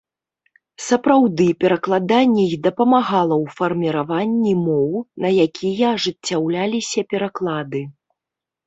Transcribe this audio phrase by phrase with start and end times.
[0.85, 4.89] Сапраўды, перакладанне і дапамагала ў фарміраванні моў,
[5.27, 7.87] на якія ажыццяўляліся пераклады.